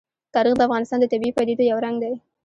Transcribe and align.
تاریخ 0.35 0.53
د 0.57 0.61
افغانستان 0.67 0.99
د 1.01 1.05
طبیعي 1.11 1.31
پدیدو 1.37 1.63
یو 1.71 1.77
رنګ 1.85 1.95
دی. 2.03 2.13